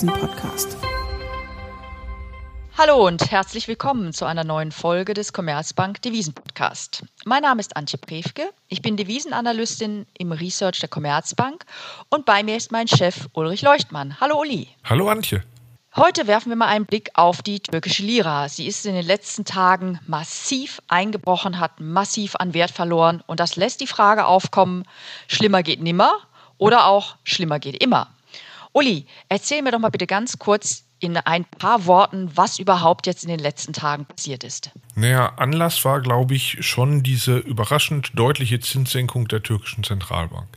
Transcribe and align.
Devisen-Podcast. 0.00 0.78
Hallo 2.78 3.06
und 3.06 3.30
herzlich 3.30 3.68
willkommen 3.68 4.14
zu 4.14 4.24
einer 4.24 4.44
neuen 4.44 4.72
Folge 4.72 5.12
des 5.12 5.34
Commerzbank 5.34 6.00
Devisen 6.00 6.32
Podcast. 6.32 7.04
Mein 7.26 7.42
Name 7.42 7.60
ist 7.60 7.76
Antje 7.76 7.98
Prewke, 7.98 8.48
ich 8.68 8.80
bin 8.80 8.96
Devisenanalystin 8.96 10.06
im 10.16 10.32
Research 10.32 10.78
der 10.78 10.88
Commerzbank 10.88 11.66
und 12.08 12.24
bei 12.24 12.42
mir 12.42 12.56
ist 12.56 12.72
mein 12.72 12.88
Chef 12.88 13.28
Ulrich 13.34 13.60
Leuchtmann. 13.60 14.18
Hallo 14.22 14.40
Uli. 14.40 14.68
Hallo 14.84 15.10
Antje. 15.10 15.42
Heute 15.94 16.26
werfen 16.26 16.48
wir 16.48 16.56
mal 16.56 16.68
einen 16.68 16.86
Blick 16.86 17.10
auf 17.12 17.42
die 17.42 17.60
türkische 17.60 18.02
Lira. 18.02 18.48
Sie 18.48 18.66
ist 18.66 18.86
in 18.86 18.94
den 18.94 19.04
letzten 19.04 19.44
Tagen 19.44 20.00
massiv 20.06 20.80
eingebrochen, 20.88 21.60
hat 21.60 21.78
massiv 21.78 22.36
an 22.36 22.54
Wert 22.54 22.70
verloren 22.70 23.22
und 23.26 23.38
das 23.38 23.56
lässt 23.56 23.82
die 23.82 23.86
Frage 23.86 24.24
aufkommen, 24.24 24.84
schlimmer 25.28 25.62
geht 25.62 25.82
nimmer 25.82 26.12
oder 26.56 26.86
auch 26.86 27.16
schlimmer 27.22 27.58
geht 27.58 27.82
immer. 27.82 28.08
Uli, 28.72 29.06
erzähl 29.28 29.62
mir 29.62 29.72
doch 29.72 29.78
mal 29.78 29.90
bitte 29.90 30.06
ganz 30.06 30.38
kurz 30.38 30.89
in 31.00 31.16
ein 31.16 31.44
paar 31.44 31.86
Worten, 31.86 32.30
was 32.34 32.58
überhaupt 32.58 33.06
jetzt 33.06 33.24
in 33.24 33.30
den 33.30 33.40
letzten 33.40 33.72
Tagen 33.72 34.04
passiert 34.04 34.44
ist. 34.44 34.70
Naja, 34.94 35.32
Anlass 35.36 35.84
war, 35.84 36.00
glaube 36.00 36.34
ich, 36.34 36.58
schon 36.60 37.02
diese 37.02 37.38
überraschend 37.38 38.10
deutliche 38.14 38.60
Zinssenkung 38.60 39.28
der 39.28 39.42
türkischen 39.42 39.82
Zentralbank. 39.82 40.48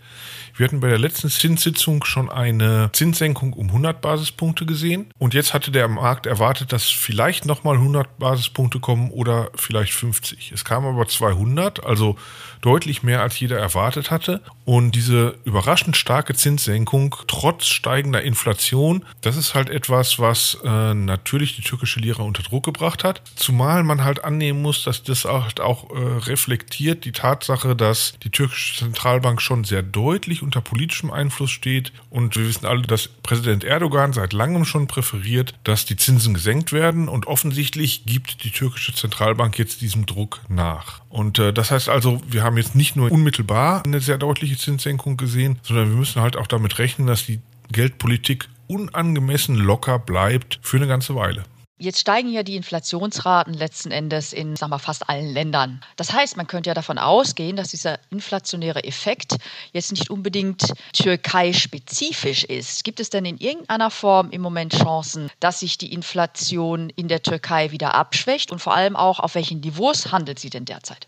Wir 0.55 0.67
hatten 0.67 0.81
bei 0.81 0.89
der 0.89 0.99
letzten 0.99 1.29
Zinssitzung 1.29 2.03
schon 2.03 2.29
eine 2.29 2.91
Zinssenkung 2.93 3.53
um 3.53 3.67
100 3.67 4.01
Basispunkte 4.01 4.67
gesehen 4.67 5.09
und 5.17 5.33
jetzt 5.33 5.53
hatte 5.53 5.71
der 5.71 5.87
Markt 5.87 6.27
erwartet, 6.27 6.71
dass 6.71 6.89
vielleicht 6.89 7.45
nochmal 7.45 7.77
100 7.77 8.19
Basispunkte 8.19 8.79
kommen 8.79 9.09
oder 9.09 9.49
vielleicht 9.55 9.93
50. 9.93 10.51
Es 10.51 10.63
kam 10.63 10.85
aber 10.85 11.07
200, 11.07 11.83
also 11.83 12.17
deutlich 12.61 13.01
mehr 13.01 13.21
als 13.21 13.39
jeder 13.39 13.57
erwartet 13.57 14.11
hatte 14.11 14.41
und 14.63 14.91
diese 14.91 15.37
überraschend 15.43 15.97
starke 15.97 16.35
Zinssenkung 16.35 17.15
trotz 17.27 17.65
steigender 17.65 18.21
Inflation, 18.21 19.05
das 19.21 19.37
ist 19.37 19.55
halt 19.55 19.69
etwas, 19.69 20.19
was 20.19 20.32
äh, 20.63 20.93
natürlich 20.93 21.55
die 21.55 21.61
türkische 21.61 21.99
Lira 21.99 22.23
unter 22.23 22.43
Druck 22.43 22.65
gebracht 22.65 23.03
hat, 23.03 23.21
zumal 23.35 23.83
man 23.83 24.03
halt 24.03 24.23
annehmen 24.23 24.61
muss, 24.61 24.83
dass 24.83 25.03
das 25.03 25.25
auch, 25.25 25.47
auch 25.59 25.89
äh, 25.91 25.97
reflektiert 26.29 27.05
die 27.05 27.11
Tatsache, 27.11 27.75
dass 27.75 28.13
die 28.23 28.29
türkische 28.29 28.77
Zentralbank 28.77 29.41
schon 29.41 29.63
sehr 29.63 29.83
deutlich 29.83 30.41
unter 30.41 30.61
politischem 30.61 31.11
Einfluss 31.11 31.51
steht. 31.51 31.91
Und 32.09 32.35
wir 32.35 32.47
wissen 32.47 32.65
alle, 32.65 32.83
dass 32.83 33.07
Präsident 33.07 33.63
Erdogan 33.63 34.13
seit 34.13 34.33
langem 34.33 34.65
schon 34.65 34.87
präferiert, 34.87 35.53
dass 35.63 35.85
die 35.85 35.95
Zinsen 35.95 36.33
gesenkt 36.33 36.71
werden. 36.71 37.07
Und 37.07 37.27
offensichtlich 37.27 38.05
gibt 38.05 38.43
die 38.43 38.51
türkische 38.51 38.93
Zentralbank 38.93 39.57
jetzt 39.59 39.81
diesem 39.81 40.05
Druck 40.05 40.41
nach. 40.49 41.01
Und 41.09 41.39
äh, 41.39 41.53
das 41.53 41.71
heißt 41.71 41.89
also, 41.89 42.21
wir 42.27 42.43
haben 42.43 42.57
jetzt 42.57 42.75
nicht 42.75 42.95
nur 42.95 43.11
unmittelbar 43.11 43.83
eine 43.85 43.99
sehr 44.01 44.17
deutliche 44.17 44.57
Zinssenkung 44.57 45.17
gesehen, 45.17 45.59
sondern 45.61 45.89
wir 45.89 45.97
müssen 45.97 46.21
halt 46.21 46.37
auch 46.37 46.47
damit 46.47 46.79
rechnen, 46.79 47.07
dass 47.07 47.25
die 47.25 47.39
Geldpolitik 47.71 48.49
unangemessen 48.67 49.55
locker 49.55 49.99
bleibt 49.99 50.59
für 50.61 50.77
eine 50.77 50.87
ganze 50.87 51.15
Weile. 51.15 51.43
Jetzt 51.79 51.99
steigen 51.99 52.29
ja 52.29 52.43
die 52.43 52.55
Inflationsraten 52.55 53.53
letzten 53.53 53.91
Endes 53.91 54.31
in 54.31 54.55
sag 54.55 54.69
mal, 54.69 54.77
fast 54.77 55.09
allen 55.09 55.33
Ländern. 55.33 55.81
Das 55.97 56.13
heißt, 56.13 56.37
man 56.37 56.47
könnte 56.47 56.69
ja 56.69 56.73
davon 56.73 56.97
ausgehen, 56.97 57.57
dass 57.57 57.69
dieser 57.69 57.99
inflationäre 58.09 58.83
Effekt 58.83 59.35
jetzt 59.73 59.91
nicht 59.91 60.09
unbedingt 60.09 60.71
Türkei-spezifisch 60.93 62.45
ist. 62.45 62.85
Gibt 62.85 62.99
es 62.99 63.09
denn 63.09 63.25
in 63.25 63.37
irgendeiner 63.37 63.89
Form 63.89 64.29
im 64.29 64.41
Moment 64.41 64.73
Chancen, 64.73 65.29
dass 65.41 65.59
sich 65.59 65.77
die 65.77 65.91
Inflation 65.91 66.89
in 66.91 67.09
der 67.09 67.23
Türkei 67.23 67.71
wieder 67.71 67.95
abschwächt? 67.95 68.53
Und 68.53 68.59
vor 68.59 68.75
allem 68.75 68.95
auch, 68.95 69.19
auf 69.19 69.35
welchen 69.35 69.59
Niveaus 69.59 70.11
handelt 70.11 70.39
sie 70.39 70.51
denn 70.51 70.65
derzeit? 70.65 71.07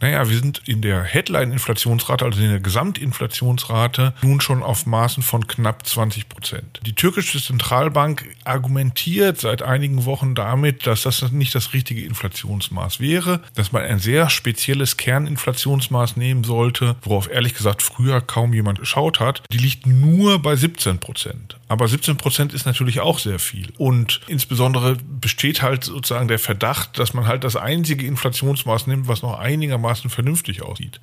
Naja, 0.00 0.28
wir 0.28 0.36
sind 0.36 0.62
in 0.66 0.82
der 0.82 1.02
Headline-Inflationsrate, 1.02 2.24
also 2.24 2.40
in 2.40 2.50
der 2.50 2.60
Gesamtinflationsrate, 2.60 4.12
nun 4.20 4.40
schon 4.42 4.62
auf 4.62 4.84
Maßen 4.84 5.22
von 5.22 5.46
knapp 5.46 5.86
20 5.86 6.28
Prozent. 6.28 6.80
Die 6.84 6.94
türkische 6.94 7.42
Zentralbank 7.42 8.28
argumentiert 8.44 9.40
seit 9.40 9.62
einigen 9.62 10.04
Wochen 10.04 10.34
damit, 10.34 10.86
dass 10.86 11.02
das 11.02 11.32
nicht 11.32 11.54
das 11.54 11.72
richtige 11.72 12.04
Inflationsmaß 12.04 13.00
wäre, 13.00 13.40
dass 13.54 13.72
man 13.72 13.82
ein 13.82 13.98
sehr 13.98 14.28
spezielles 14.28 14.98
Kerninflationsmaß 14.98 16.16
nehmen 16.16 16.44
sollte, 16.44 16.96
worauf 17.02 17.30
ehrlich 17.30 17.54
gesagt 17.54 17.82
früher 17.82 18.20
kaum 18.20 18.52
jemand 18.52 18.78
geschaut 18.80 19.18
hat. 19.18 19.42
Die 19.50 19.58
liegt 19.58 19.86
nur 19.86 20.40
bei 20.42 20.56
17 20.56 20.98
Prozent. 20.98 21.56
Aber 21.68 21.88
17 21.88 22.16
Prozent 22.16 22.52
ist 22.52 22.66
natürlich 22.66 23.00
auch 23.00 23.18
sehr 23.18 23.38
viel. 23.38 23.72
Und 23.78 24.20
insbesondere 24.28 24.96
besteht 25.20 25.62
halt 25.62 25.84
sozusagen 25.84 26.28
der 26.28 26.38
Verdacht, 26.38 26.98
dass 26.98 27.14
man 27.14 27.26
halt 27.26 27.44
das 27.44 27.56
einzige 27.56 28.06
Inflationsmaß 28.06 28.86
nimmt, 28.86 29.08
was 29.08 29.22
noch 29.22 29.38
einigermaßen 29.38 29.85
vernünftig 29.94 30.62
aussieht. 30.62 31.00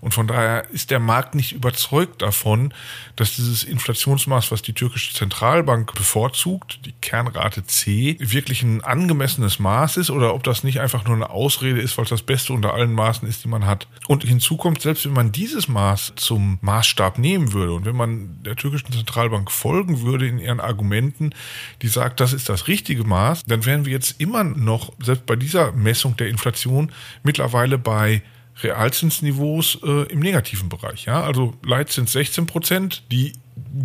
Und 0.00 0.14
von 0.14 0.26
daher 0.26 0.68
ist 0.70 0.90
der 0.90 0.98
Markt 0.98 1.34
nicht 1.34 1.52
überzeugt 1.52 2.22
davon, 2.22 2.72
dass 3.16 3.36
dieses 3.36 3.64
Inflationsmaß, 3.64 4.50
was 4.50 4.62
die 4.62 4.72
türkische 4.72 5.14
Zentralbank 5.14 5.94
bevorzugt, 5.94 6.80
die 6.86 6.92
Kernrate 7.00 7.64
C, 7.64 8.16
wirklich 8.18 8.62
ein 8.62 8.82
angemessenes 8.82 9.58
Maß 9.58 9.98
ist 9.98 10.10
oder 10.10 10.34
ob 10.34 10.42
das 10.42 10.64
nicht 10.64 10.80
einfach 10.80 11.04
nur 11.04 11.14
eine 11.14 11.30
Ausrede 11.30 11.80
ist, 11.80 11.98
weil 11.98 12.04
es 12.04 12.10
das 12.10 12.22
Beste 12.22 12.52
unter 12.52 12.72
allen 12.72 12.94
Maßen 12.94 13.28
ist, 13.28 13.44
die 13.44 13.48
man 13.48 13.66
hat. 13.66 13.88
Und 14.08 14.24
hinzu 14.24 14.56
kommt, 14.56 14.80
selbst 14.80 15.04
wenn 15.04 15.12
man 15.12 15.32
dieses 15.32 15.68
Maß 15.68 16.14
zum 16.16 16.58
Maßstab 16.62 17.18
nehmen 17.18 17.52
würde 17.52 17.74
und 17.74 17.84
wenn 17.84 17.96
man 17.96 18.42
der 18.42 18.56
türkischen 18.56 18.92
Zentralbank 18.92 19.50
folgen 19.50 20.00
würde 20.02 20.26
in 20.26 20.38
ihren 20.38 20.60
Argumenten, 20.60 21.34
die 21.82 21.88
sagt, 21.88 22.20
das 22.20 22.32
ist 22.32 22.48
das 22.48 22.68
richtige 22.68 23.04
Maß, 23.04 23.44
dann 23.44 23.66
wären 23.66 23.84
wir 23.84 23.92
jetzt 23.92 24.20
immer 24.20 24.44
noch, 24.44 24.92
selbst 25.02 25.26
bei 25.26 25.36
dieser 25.36 25.72
Messung 25.72 26.16
der 26.16 26.28
Inflation, 26.28 26.92
mittlerweile 27.22 27.78
bei 27.78 28.19
Realzinsniveaus 28.62 29.78
äh, 29.82 30.12
im 30.12 30.20
negativen 30.20 30.68
Bereich. 30.68 31.06
Ja? 31.06 31.22
Also 31.22 31.54
Leitzins 31.64 32.12
16 32.12 32.46
Prozent, 32.46 33.02
die 33.10 33.32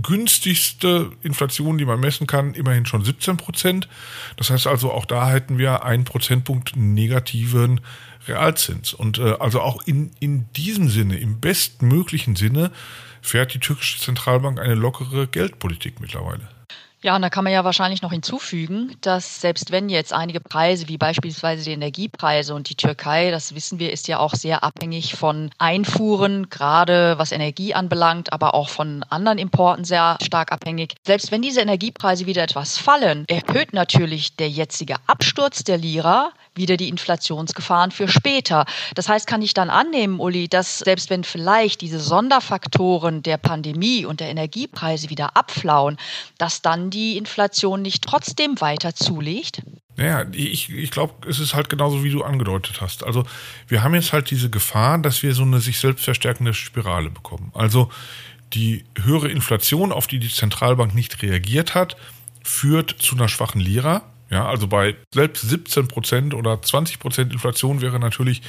günstigste 0.01 1.11
Inflation, 1.21 1.77
die 1.77 1.85
man 1.85 1.99
messen 1.99 2.27
kann, 2.27 2.53
immerhin 2.53 2.85
schon 2.85 3.03
17 3.03 3.37
Prozent. 3.37 3.87
Das 4.37 4.49
heißt 4.49 4.67
also, 4.67 4.91
auch 4.91 5.05
da 5.05 5.29
hätten 5.29 5.57
wir 5.57 5.83
einen 5.83 6.05
Prozentpunkt 6.05 6.75
negativen 6.75 7.81
Realzins. 8.27 8.93
Und 8.93 9.19
äh, 9.19 9.35
also 9.39 9.61
auch 9.61 9.83
in, 9.85 10.11
in 10.19 10.51
diesem 10.53 10.89
Sinne, 10.89 11.17
im 11.17 11.39
bestmöglichen 11.39 12.35
Sinne, 12.35 12.71
fährt 13.21 13.53
die 13.53 13.59
türkische 13.59 13.99
Zentralbank 13.99 14.59
eine 14.59 14.75
lockere 14.75 15.27
Geldpolitik 15.27 15.99
mittlerweile. 15.99 16.47
Ja, 17.05 17.15
und 17.15 17.21
da 17.21 17.29
kann 17.29 17.43
man 17.43 17.53
ja 17.53 17.63
wahrscheinlich 17.63 18.01
noch 18.01 18.11
hinzufügen, 18.11 18.97
dass 19.01 19.39
selbst 19.39 19.71
wenn 19.71 19.89
jetzt 19.89 20.11
einige 20.11 20.39
Preise, 20.39 20.87
wie 20.87 20.97
beispielsweise 20.97 21.63
die 21.63 21.73
Energiepreise 21.73 22.55
und 22.55 22.67
die 22.67 22.73
Türkei, 22.73 23.29
das 23.29 23.53
wissen 23.53 23.77
wir, 23.77 23.93
ist 23.93 24.07
ja 24.07 24.17
auch 24.17 24.33
sehr 24.33 24.63
abhängig 24.63 25.13
von 25.13 25.51
Einfuhren, 25.59 26.49
gerade 26.49 27.19
was 27.19 27.31
Energie 27.31 27.75
anbelangt, 27.75 28.33
aber 28.33 28.55
auch 28.55 28.69
von 28.69 29.03
anderen 29.11 29.37
Importen 29.37 29.85
sehr 29.85 30.17
stark 30.23 30.51
abhängig. 30.51 30.95
Selbst 31.05 31.31
wenn 31.31 31.43
diese 31.43 31.61
Energiepreise 31.61 32.25
wieder 32.25 32.41
etwas 32.41 32.79
fallen, 32.79 33.25
erhöht 33.27 33.73
natürlich 33.73 34.35
der 34.35 34.49
jetzige 34.49 34.95
Absturz 35.05 35.63
der 35.63 35.77
Lira 35.77 36.31
wieder 36.55 36.77
die 36.77 36.89
Inflationsgefahren 36.89 37.91
für 37.91 38.07
später. 38.07 38.65
Das 38.95 39.09
heißt, 39.09 39.27
kann 39.27 39.41
ich 39.41 39.53
dann 39.53 39.69
annehmen, 39.69 40.19
Uli, 40.19 40.47
dass 40.47 40.79
selbst 40.79 41.09
wenn 41.09 41.23
vielleicht 41.23 41.81
diese 41.81 41.99
Sonderfaktoren 41.99 43.21
der 43.21 43.37
Pandemie 43.37 44.05
und 44.05 44.21
der 44.21 44.29
Energiepreise 44.29 45.09
wieder 45.09 45.35
abflauen, 45.35 45.97
dass 46.37 46.61
dann 46.61 46.89
die 46.95 47.17
Inflation 47.17 47.81
nicht 47.81 48.03
trotzdem 48.03 48.59
weiter 48.61 48.95
zulegt? 48.95 49.61
Naja, 49.97 50.25
ich, 50.31 50.69
ich 50.69 50.91
glaube, 50.91 51.13
es 51.27 51.39
ist 51.39 51.53
halt 51.53 51.69
genauso, 51.69 52.03
wie 52.03 52.09
du 52.09 52.23
angedeutet 52.23 52.81
hast. 52.81 53.03
Also 53.03 53.25
wir 53.67 53.83
haben 53.83 53.93
jetzt 53.93 54.13
halt 54.13 54.31
diese 54.31 54.49
Gefahr, 54.49 54.97
dass 54.97 55.21
wir 55.23 55.33
so 55.33 55.43
eine 55.43 55.59
sich 55.59 55.79
selbst 55.79 56.03
verstärkende 56.03 56.53
Spirale 56.53 57.09
bekommen. 57.09 57.51
Also 57.53 57.89
die 58.53 58.85
höhere 59.01 59.29
Inflation, 59.29 59.91
auf 59.91 60.07
die 60.07 60.19
die 60.19 60.29
Zentralbank 60.29 60.95
nicht 60.95 61.21
reagiert 61.21 61.75
hat, 61.75 61.97
führt 62.43 62.95
zu 62.99 63.15
einer 63.15 63.27
schwachen 63.27 63.61
Lira. 63.61 64.03
Ja, 64.29 64.47
also 64.47 64.67
bei 64.67 64.95
selbst 65.13 65.47
17 65.47 65.87
Prozent 65.87 66.33
oder 66.33 66.61
20 66.61 66.99
Prozent 66.99 67.31
Inflation 67.31 67.81
wäre 67.81 67.99
natürlich, 67.99 68.41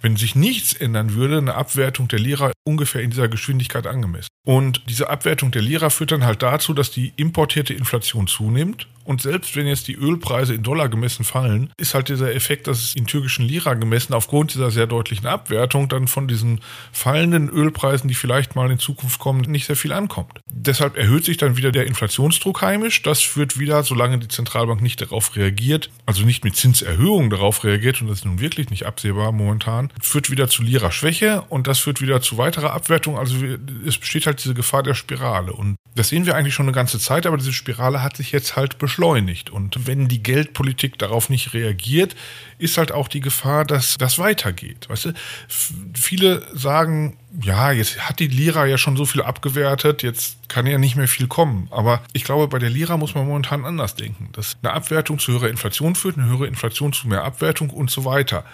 wenn 0.00 0.16
sich 0.16 0.34
nichts 0.34 0.72
ändern 0.72 1.14
würde, 1.14 1.38
eine 1.38 1.54
Abwertung 1.54 2.08
der 2.08 2.18
Lira 2.18 2.52
ungefähr 2.64 3.02
in 3.02 3.10
dieser 3.10 3.28
Geschwindigkeit 3.28 3.86
angemessen. 3.86 4.28
Und 4.46 4.82
diese 4.88 5.10
Abwertung 5.10 5.50
der 5.50 5.62
Lira 5.62 5.90
führt 5.90 6.12
dann 6.12 6.24
halt 6.24 6.42
dazu, 6.42 6.74
dass 6.74 6.90
die 6.90 7.12
importierte 7.16 7.74
Inflation 7.74 8.26
zunimmt 8.26 8.86
und 9.08 9.22
selbst 9.22 9.56
wenn 9.56 9.66
jetzt 9.66 9.88
die 9.88 9.94
Ölpreise 9.94 10.52
in 10.52 10.62
Dollar 10.62 10.90
gemessen 10.90 11.24
fallen, 11.24 11.72
ist 11.78 11.94
halt 11.94 12.10
dieser 12.10 12.34
Effekt, 12.34 12.66
dass 12.66 12.84
es 12.84 12.94
in 12.94 13.06
türkischen 13.06 13.46
Lira 13.46 13.72
gemessen 13.72 14.12
aufgrund 14.12 14.52
dieser 14.52 14.70
sehr 14.70 14.86
deutlichen 14.86 15.26
Abwertung 15.26 15.88
dann 15.88 16.08
von 16.08 16.28
diesen 16.28 16.60
fallenden 16.92 17.48
Ölpreisen, 17.48 18.08
die 18.08 18.14
vielleicht 18.14 18.54
mal 18.54 18.70
in 18.70 18.78
Zukunft 18.78 19.18
kommen, 19.18 19.40
nicht 19.50 19.64
sehr 19.64 19.76
viel 19.76 19.92
ankommt. 19.92 20.40
Deshalb 20.52 20.98
erhöht 20.98 21.24
sich 21.24 21.38
dann 21.38 21.56
wieder 21.56 21.72
der 21.72 21.86
Inflationsdruck 21.86 22.60
heimisch. 22.60 23.00
Das 23.00 23.22
führt 23.22 23.58
wieder, 23.58 23.82
solange 23.82 24.18
die 24.18 24.28
Zentralbank 24.28 24.82
nicht 24.82 25.00
darauf 25.00 25.34
reagiert, 25.36 25.88
also 26.04 26.26
nicht 26.26 26.44
mit 26.44 26.56
Zinserhöhungen 26.56 27.30
darauf 27.30 27.64
reagiert, 27.64 28.02
und 28.02 28.08
das 28.08 28.18
ist 28.18 28.24
nun 28.26 28.40
wirklich 28.40 28.68
nicht 28.68 28.84
absehbar 28.84 29.32
momentan, 29.32 29.90
führt 30.02 30.28
wieder 30.28 30.48
zu 30.48 30.62
Lira-Schwäche 30.62 31.44
und 31.48 31.66
das 31.66 31.78
führt 31.78 32.02
wieder 32.02 32.20
zu 32.20 32.36
weiterer 32.36 32.74
Abwertung. 32.74 33.18
Also 33.18 33.36
es 33.86 33.96
besteht 33.96 34.26
halt 34.26 34.44
diese 34.44 34.52
Gefahr 34.52 34.82
der 34.82 34.92
Spirale. 34.92 35.54
Und 35.54 35.76
das 35.94 36.10
sehen 36.10 36.26
wir 36.26 36.36
eigentlich 36.36 36.52
schon 36.52 36.66
eine 36.66 36.74
ganze 36.74 36.98
Zeit, 36.98 37.24
aber 37.24 37.38
diese 37.38 37.54
Spirale 37.54 38.02
hat 38.02 38.18
sich 38.18 38.32
jetzt 38.32 38.54
halt 38.54 38.76
beschlossen 38.76 38.97
beschleunigt. 38.98 39.50
Und 39.50 39.86
wenn 39.86 40.08
die 40.08 40.22
Geldpolitik 40.22 40.98
darauf 40.98 41.30
nicht 41.30 41.54
reagiert, 41.54 42.16
ist 42.58 42.76
halt 42.78 42.92
auch 42.92 43.08
die 43.08 43.20
Gefahr, 43.20 43.64
dass 43.64 43.96
das 43.96 44.18
weitergeht. 44.18 44.88
Weißt 44.88 45.06
du, 45.06 45.12
viele 45.94 46.42
sagen, 46.52 47.16
ja, 47.40 47.70
jetzt 47.70 48.08
hat 48.08 48.18
die 48.18 48.26
Lira 48.26 48.66
ja 48.66 48.76
schon 48.76 48.96
so 48.96 49.04
viel 49.04 49.22
abgewertet, 49.22 50.02
jetzt 50.02 50.48
kann 50.48 50.66
ja 50.66 50.78
nicht 50.78 50.96
mehr 50.96 51.08
viel 51.08 51.28
kommen. 51.28 51.68
Aber 51.70 52.02
ich 52.12 52.24
glaube, 52.24 52.48
bei 52.48 52.58
der 52.58 52.70
Lira 52.70 52.96
muss 52.96 53.14
man 53.14 53.26
momentan 53.26 53.64
anders 53.64 53.94
denken. 53.94 54.30
Dass 54.32 54.56
eine 54.62 54.72
Abwertung 54.72 55.18
zu 55.18 55.32
höherer 55.32 55.48
Inflation 55.48 55.94
führt, 55.94 56.18
eine 56.18 56.26
höhere 56.26 56.46
Inflation 56.46 56.92
zu 56.92 57.06
mehr 57.06 57.22
Abwertung 57.22 57.70
und 57.70 57.90
so 57.90 58.04
weiter. 58.04 58.44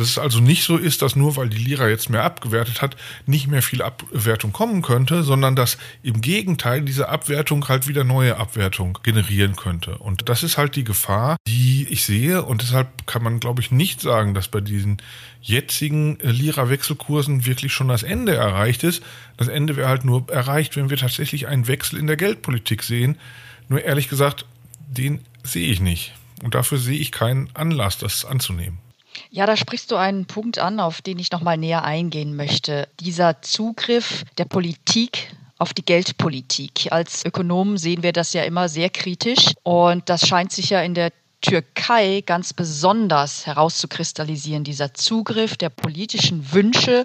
Dass 0.00 0.08
es 0.08 0.18
also 0.18 0.40
nicht 0.40 0.64
so 0.64 0.78
ist, 0.78 1.02
dass 1.02 1.14
nur 1.14 1.36
weil 1.36 1.50
die 1.50 1.58
Lira 1.58 1.86
jetzt 1.86 2.08
mehr 2.08 2.24
abgewertet 2.24 2.80
hat, 2.80 2.96
nicht 3.26 3.48
mehr 3.48 3.60
viel 3.60 3.82
Abwertung 3.82 4.50
kommen 4.50 4.80
könnte, 4.80 5.22
sondern 5.22 5.54
dass 5.54 5.76
im 6.02 6.22
Gegenteil 6.22 6.80
diese 6.80 7.10
Abwertung 7.10 7.68
halt 7.68 7.86
wieder 7.86 8.02
neue 8.02 8.38
Abwertung 8.38 8.98
generieren 9.02 9.56
könnte. 9.56 9.98
Und 9.98 10.30
das 10.30 10.42
ist 10.42 10.56
halt 10.56 10.74
die 10.74 10.84
Gefahr, 10.84 11.36
die 11.46 11.86
ich 11.90 12.06
sehe. 12.06 12.42
Und 12.42 12.62
deshalb 12.62 13.06
kann 13.06 13.22
man, 13.22 13.40
glaube 13.40 13.60
ich, 13.60 13.72
nicht 13.72 14.00
sagen, 14.00 14.32
dass 14.32 14.48
bei 14.48 14.62
diesen 14.62 15.02
jetzigen 15.42 16.16
Lira-Wechselkursen 16.22 17.44
wirklich 17.44 17.74
schon 17.74 17.88
das 17.88 18.02
Ende 18.02 18.34
erreicht 18.34 18.84
ist. 18.84 19.02
Das 19.36 19.48
Ende 19.48 19.76
wäre 19.76 19.90
halt 19.90 20.06
nur 20.06 20.30
erreicht, 20.30 20.76
wenn 20.76 20.88
wir 20.88 20.96
tatsächlich 20.96 21.46
einen 21.46 21.68
Wechsel 21.68 21.98
in 21.98 22.06
der 22.06 22.16
Geldpolitik 22.16 22.84
sehen. 22.84 23.18
Nur 23.68 23.82
ehrlich 23.84 24.08
gesagt, 24.08 24.46
den 24.88 25.20
sehe 25.42 25.70
ich 25.70 25.82
nicht. 25.82 26.14
Und 26.42 26.54
dafür 26.54 26.78
sehe 26.78 26.98
ich 26.98 27.12
keinen 27.12 27.50
Anlass, 27.52 27.98
das 27.98 28.24
anzunehmen. 28.24 28.78
Ja, 29.30 29.46
da 29.46 29.56
sprichst 29.56 29.90
du 29.90 29.96
einen 29.96 30.26
Punkt 30.26 30.58
an, 30.58 30.80
auf 30.80 31.02
den 31.02 31.18
ich 31.18 31.30
noch 31.30 31.42
mal 31.42 31.56
näher 31.56 31.84
eingehen 31.84 32.34
möchte. 32.34 32.88
Dieser 33.00 33.42
Zugriff 33.42 34.24
der 34.38 34.46
Politik 34.46 35.34
auf 35.58 35.74
die 35.74 35.84
Geldpolitik. 35.84 36.90
Als 36.90 37.24
Ökonomen 37.24 37.76
sehen 37.76 38.02
wir 38.02 38.12
das 38.12 38.32
ja 38.32 38.44
immer 38.44 38.68
sehr 38.68 38.88
kritisch 38.88 39.52
und 39.62 40.08
das 40.08 40.26
scheint 40.26 40.52
sich 40.52 40.70
ja 40.70 40.80
in 40.80 40.94
der 40.94 41.12
Türkei 41.42 42.22
ganz 42.24 42.52
besonders 42.52 43.46
herauszukristallisieren, 43.46 44.64
dieser 44.64 44.94
Zugriff 44.94 45.56
der 45.56 45.70
politischen 45.70 46.52
Wünsche 46.52 47.04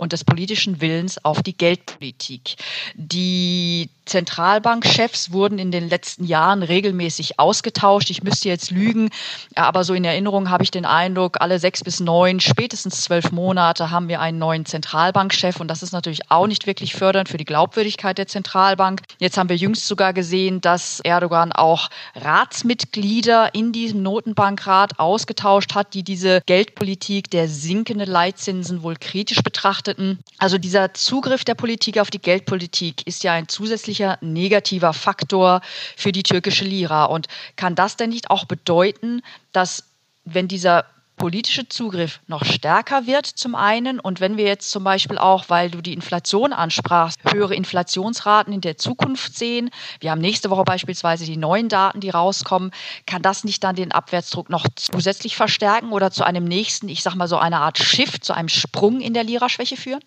und 0.00 0.12
des 0.12 0.24
politischen 0.24 0.80
Willens 0.80 1.22
auf 1.24 1.42
die 1.42 1.56
Geldpolitik. 1.56 2.56
Die 2.94 3.90
Zentralbankchefs 4.06 5.30
wurden 5.30 5.58
in 5.58 5.70
den 5.70 5.88
letzten 5.88 6.24
Jahren 6.24 6.62
regelmäßig 6.62 7.38
ausgetauscht. 7.38 8.10
Ich 8.10 8.22
müsste 8.22 8.48
jetzt 8.48 8.70
lügen, 8.70 9.10
aber 9.54 9.84
so 9.84 9.94
in 9.94 10.04
Erinnerung 10.04 10.50
habe 10.50 10.64
ich 10.64 10.70
den 10.70 10.86
Eindruck, 10.86 11.36
alle 11.40 11.58
sechs 11.58 11.84
bis 11.84 12.00
neun, 12.00 12.40
spätestens 12.40 13.02
zwölf 13.02 13.30
Monate 13.30 13.90
haben 13.90 14.08
wir 14.08 14.20
einen 14.20 14.38
neuen 14.38 14.66
Zentralbankchef 14.66 15.60
und 15.60 15.68
das 15.68 15.82
ist 15.82 15.92
natürlich 15.92 16.30
auch 16.30 16.46
nicht 16.46 16.66
wirklich 16.66 16.94
fördernd 16.94 17.28
für 17.28 17.36
die 17.36 17.44
Glaubwürdigkeit 17.44 18.18
der 18.18 18.26
Zentralbank. 18.26 19.02
Jetzt 19.18 19.36
haben 19.36 19.48
wir 19.48 19.56
jüngst 19.56 19.86
sogar 19.86 20.12
gesehen, 20.12 20.60
dass 20.60 21.00
Erdogan 21.00 21.52
auch 21.52 21.90
Ratsmitglieder 22.16 23.54
in 23.54 23.70
diesem 23.72 24.02
Notenbankrat 24.02 24.98
ausgetauscht 24.98 25.74
hat, 25.74 25.94
die 25.94 26.02
diese 26.02 26.40
Geldpolitik 26.46 27.30
der 27.30 27.48
sinkenden 27.48 28.08
Leitzinsen 28.08 28.82
wohl 28.82 28.96
kritisch 28.96 29.42
betrachteten. 29.90 30.18
Also 30.38 30.58
dieser 30.58 30.94
Zugriff 30.94 31.44
der 31.44 31.54
Politik 31.54 31.98
auf 31.98 32.10
die 32.10 32.20
Geldpolitik 32.20 33.06
ist 33.06 33.24
ja 33.24 33.32
ein 33.32 33.48
zusätzlicher 33.48 34.18
negativer 34.20 34.92
Faktor 34.92 35.60
für 35.96 36.12
die 36.12 36.22
türkische 36.22 36.64
Lira. 36.64 37.04
Und 37.04 37.26
kann 37.56 37.74
das 37.74 37.96
denn 37.96 38.10
nicht 38.10 38.30
auch 38.30 38.44
bedeuten, 38.44 39.22
dass 39.52 39.84
wenn 40.24 40.48
dieser 40.48 40.84
politische 41.20 41.68
Zugriff 41.68 42.20
noch 42.28 42.46
stärker 42.46 43.06
wird 43.06 43.26
zum 43.26 43.54
einen 43.54 44.00
und 44.00 44.20
wenn 44.20 44.38
wir 44.38 44.46
jetzt 44.46 44.70
zum 44.70 44.84
Beispiel 44.84 45.18
auch, 45.18 45.44
weil 45.48 45.70
du 45.70 45.82
die 45.82 45.92
Inflation 45.92 46.54
ansprachst, 46.54 47.20
höhere 47.30 47.54
Inflationsraten 47.54 48.54
in 48.54 48.62
der 48.62 48.78
Zukunft 48.78 49.36
sehen, 49.36 49.68
wir 50.00 50.12
haben 50.12 50.22
nächste 50.22 50.48
Woche 50.48 50.64
beispielsweise 50.64 51.26
die 51.26 51.36
neuen 51.36 51.68
Daten, 51.68 52.00
die 52.00 52.08
rauskommen, 52.08 52.70
kann 53.04 53.20
das 53.20 53.44
nicht 53.44 53.62
dann 53.62 53.76
den 53.76 53.92
Abwärtsdruck 53.92 54.48
noch 54.48 54.66
zusätzlich 54.76 55.36
verstärken 55.36 55.92
oder 55.92 56.10
zu 56.10 56.24
einem 56.24 56.44
nächsten, 56.44 56.88
ich 56.88 57.02
sag 57.02 57.14
mal 57.16 57.28
so 57.28 57.36
eine 57.36 57.58
Art 57.58 57.76
Shift, 57.76 58.24
zu 58.24 58.32
einem 58.34 58.48
Sprung 58.48 59.02
in 59.02 59.12
der 59.12 59.24
Lira-Schwäche 59.24 59.76
führen? 59.76 60.00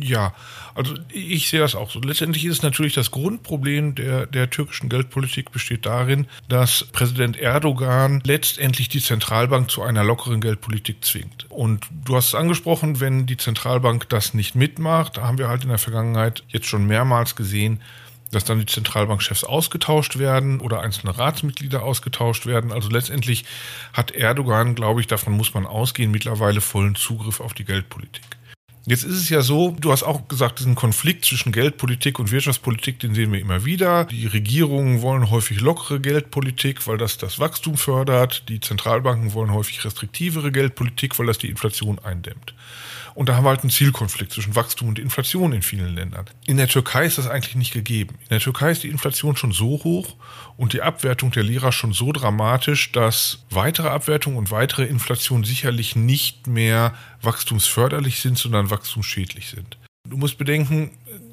Ja, 0.00 0.34
also 0.76 0.94
ich 1.12 1.48
sehe 1.48 1.58
das 1.58 1.74
auch 1.74 1.90
so. 1.90 2.00
Letztendlich 2.00 2.44
ist 2.44 2.58
es 2.58 2.62
natürlich 2.62 2.94
das 2.94 3.10
Grundproblem 3.10 3.96
der, 3.96 4.26
der 4.26 4.50
türkischen 4.50 4.88
Geldpolitik 4.88 5.50
besteht 5.50 5.84
darin, 5.84 6.28
dass 6.48 6.84
Präsident 6.92 7.36
Erdogan 7.36 8.22
letztendlich 8.24 8.88
die 8.88 9.02
Zentralbank 9.02 9.68
zu 9.68 9.82
einer 9.82 10.04
lockeren 10.04 10.40
Geldpolitik 10.40 11.04
zwingt. 11.04 11.46
Und 11.50 11.86
du 12.04 12.14
hast 12.14 12.28
es 12.28 12.34
angesprochen, 12.36 13.00
wenn 13.00 13.26
die 13.26 13.36
Zentralbank 13.36 14.08
das 14.08 14.32
nicht 14.32 14.54
mitmacht, 14.54 15.18
haben 15.18 15.38
wir 15.38 15.48
halt 15.48 15.64
in 15.64 15.70
der 15.70 15.78
Vergangenheit 15.78 16.44
jetzt 16.48 16.66
schon 16.66 16.86
mehrmals 16.86 17.34
gesehen, 17.34 17.82
dass 18.30 18.44
dann 18.44 18.60
die 18.60 18.66
Zentralbankchefs 18.66 19.42
ausgetauscht 19.42 20.18
werden 20.18 20.60
oder 20.60 20.82
einzelne 20.82 21.18
Ratsmitglieder 21.18 21.82
ausgetauscht 21.82 22.46
werden. 22.46 22.70
Also 22.70 22.90
letztendlich 22.90 23.44
hat 23.92 24.12
Erdogan, 24.12 24.76
glaube 24.76 25.00
ich, 25.00 25.08
davon 25.08 25.32
muss 25.32 25.54
man 25.54 25.66
ausgehen, 25.66 26.10
mittlerweile 26.12 26.60
vollen 26.60 26.94
Zugriff 26.94 27.40
auf 27.40 27.54
die 27.54 27.64
Geldpolitik. 27.64 28.37
Jetzt 28.88 29.04
ist 29.04 29.18
es 29.18 29.28
ja 29.28 29.42
so, 29.42 29.76
du 29.78 29.92
hast 29.92 30.02
auch 30.02 30.28
gesagt, 30.28 30.60
diesen 30.60 30.74
Konflikt 30.74 31.26
zwischen 31.26 31.52
Geldpolitik 31.52 32.18
und 32.18 32.30
Wirtschaftspolitik, 32.30 32.98
den 32.98 33.14
sehen 33.14 33.30
wir 33.30 33.38
immer 33.38 33.66
wieder. 33.66 34.06
Die 34.06 34.26
Regierungen 34.26 35.02
wollen 35.02 35.28
häufig 35.28 35.60
lockere 35.60 36.00
Geldpolitik, 36.00 36.86
weil 36.86 36.96
das 36.96 37.18
das 37.18 37.38
Wachstum 37.38 37.76
fördert. 37.76 38.48
Die 38.48 38.60
Zentralbanken 38.60 39.34
wollen 39.34 39.52
häufig 39.52 39.84
restriktivere 39.84 40.50
Geldpolitik, 40.52 41.18
weil 41.18 41.26
das 41.26 41.36
die 41.36 41.50
Inflation 41.50 41.98
eindämmt. 41.98 42.54
Und 43.18 43.28
da 43.28 43.34
haben 43.34 43.44
wir 43.44 43.48
halt 43.48 43.62
einen 43.62 43.70
Zielkonflikt 43.70 44.32
zwischen 44.32 44.54
Wachstum 44.54 44.86
und 44.86 44.98
Inflation 45.00 45.52
in 45.52 45.62
vielen 45.62 45.92
Ländern. 45.92 46.26
In 46.46 46.56
der 46.56 46.68
Türkei 46.68 47.04
ist 47.04 47.18
das 47.18 47.26
eigentlich 47.26 47.56
nicht 47.56 47.72
gegeben. 47.72 48.14
In 48.20 48.28
der 48.30 48.38
Türkei 48.38 48.70
ist 48.70 48.84
die 48.84 48.88
Inflation 48.88 49.36
schon 49.36 49.50
so 49.50 49.82
hoch 49.82 50.14
und 50.56 50.72
die 50.72 50.82
Abwertung 50.82 51.32
der 51.32 51.42
Lira 51.42 51.72
schon 51.72 51.92
so 51.92 52.12
dramatisch, 52.12 52.92
dass 52.92 53.44
weitere 53.50 53.88
Abwertung 53.88 54.36
und 54.36 54.52
weitere 54.52 54.84
Inflation 54.84 55.42
sicherlich 55.42 55.96
nicht 55.96 56.46
mehr 56.46 56.94
wachstumsförderlich 57.22 58.20
sind, 58.20 58.38
sondern 58.38 58.70
wachstumsschädlich 58.78 59.48
sind. 59.48 59.78
Du 60.08 60.16
musst 60.16 60.38
bedenken, 60.38 60.90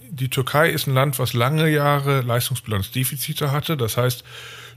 die 0.10 0.30
Türkei 0.30 0.70
ist 0.70 0.88
ein 0.88 0.94
Land, 0.94 1.20
was 1.20 1.34
lange 1.34 1.70
Jahre 1.70 2.22
Leistungsbilanzdefizite 2.22 3.52
hatte. 3.52 3.78
Das 3.78 3.98
heißt, 3.98 4.24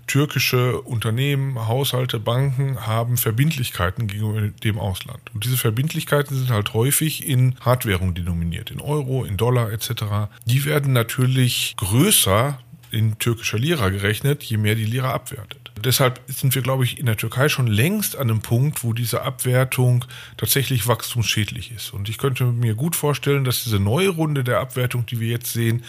türkische 0.07 0.81
Unternehmen, 0.81 1.67
Haushalte, 1.67 2.19
Banken 2.19 2.87
haben 2.87 3.17
Verbindlichkeiten 3.17 4.07
gegenüber 4.07 4.49
dem 4.49 4.79
Ausland. 4.79 5.21
Und 5.35 5.45
diese 5.45 5.57
Verbindlichkeiten 5.57 6.37
sind 6.37 6.51
halt 6.51 6.75
häufig 6.75 7.29
in 7.29 7.55
Hardwährung 7.61 8.15
denominiert, 8.15 8.71
in 8.71 8.81
Euro, 8.81 9.25
in 9.25 9.37
Dollar 9.37 9.71
etc. 9.71 10.31
Die 10.47 10.65
werden 10.65 10.93
natürlich 10.93 11.75
größer 11.77 12.59
in 12.91 13.19
türkischer 13.19 13.59
Lira 13.59 13.89
gerechnet, 13.91 14.43
je 14.43 14.57
mehr 14.57 14.75
die 14.75 14.85
Lira 14.85 15.13
abwertet. 15.13 15.71
Deshalb 15.85 16.21
sind 16.27 16.55
wir, 16.55 16.63
glaube 16.63 16.85
ich, 16.85 16.99
in 16.99 17.07
der 17.07 17.17
Türkei 17.17 17.49
schon 17.49 17.67
längst 17.67 18.17
an 18.17 18.31
einem 18.31 18.41
Punkt, 18.41 18.83
wo 18.83 18.93
diese 18.93 19.23
Abwertung 19.23 20.05
tatsächlich 20.37 20.89
wachstumsschädlich 20.89 21.73
ist. 21.73 21.93
Und 21.93 22.09
ich 22.09 22.19
könnte 22.19 22.45
mir 22.45 22.75
gut 22.75 22.97
vorstellen, 22.97 23.45
dass 23.45 23.65
diese 23.65 23.79
neue 23.79 24.09
Runde 24.09 24.45
der 24.45 24.61
Abwertung, 24.61 25.07
die 25.07 25.21
wir 25.21 25.29
jetzt 25.29 25.53
sehen, 25.53 25.85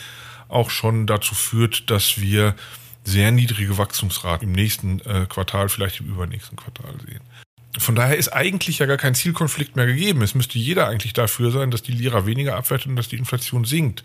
auch 0.47 0.69
schon 0.69 1.07
dazu 1.07 1.35
führt, 1.35 1.89
dass 1.89 2.19
wir 2.19 2.55
sehr 3.03 3.31
niedrige 3.31 3.77
Wachstumsraten 3.77 4.47
im 4.47 4.53
nächsten 4.53 5.00
äh, 5.01 5.25
Quartal, 5.27 5.69
vielleicht 5.69 6.01
im 6.01 6.07
übernächsten 6.07 6.57
Quartal 6.57 6.93
sehen. 7.05 7.21
Von 7.77 7.95
daher 7.95 8.17
ist 8.17 8.29
eigentlich 8.29 8.79
ja 8.79 8.85
gar 8.88 8.97
kein 8.97 9.15
Zielkonflikt 9.15 9.75
mehr 9.75 9.85
gegeben. 9.85 10.21
Es 10.21 10.33
müsste 10.33 10.57
jeder 10.57 10.88
eigentlich 10.88 11.13
dafür 11.13 11.51
sein, 11.51 11.69
dass 11.69 11.83
die 11.83 11.91
Lira 11.91 12.25
weniger 12.25 12.55
abwertet 12.55 12.88
und 12.88 12.95
dass 12.95 13.09
die 13.09 13.17
Inflation 13.17 13.63
sinkt. 13.63 14.03